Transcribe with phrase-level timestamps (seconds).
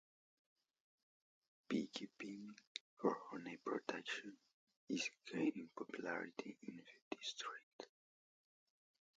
[1.67, 2.55] Bee keeping,
[2.97, 4.35] for honey production,
[4.89, 7.87] is gaining popularity in the district.